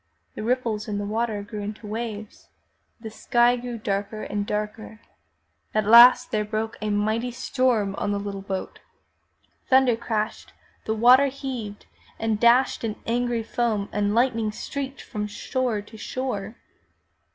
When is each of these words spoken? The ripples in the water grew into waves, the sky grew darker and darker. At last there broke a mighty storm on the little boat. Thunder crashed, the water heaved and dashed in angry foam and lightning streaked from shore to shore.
The 0.33 0.41
ripples 0.41 0.87
in 0.87 0.97
the 0.97 1.05
water 1.05 1.43
grew 1.43 1.61
into 1.61 1.85
waves, 1.85 2.49
the 2.99 3.11
sky 3.11 3.55
grew 3.55 3.77
darker 3.77 4.23
and 4.23 4.47
darker. 4.47 4.99
At 5.75 5.85
last 5.85 6.31
there 6.31 6.43
broke 6.43 6.75
a 6.81 6.89
mighty 6.89 7.29
storm 7.29 7.93
on 7.99 8.09
the 8.11 8.17
little 8.19 8.41
boat. 8.41 8.79
Thunder 9.69 9.95
crashed, 9.95 10.53
the 10.85 10.95
water 10.95 11.27
heaved 11.27 11.85
and 12.17 12.39
dashed 12.39 12.83
in 12.83 12.95
angry 13.05 13.43
foam 13.43 13.89
and 13.91 14.15
lightning 14.15 14.51
streaked 14.51 15.01
from 15.03 15.27
shore 15.27 15.83
to 15.83 15.97
shore. 15.97 16.55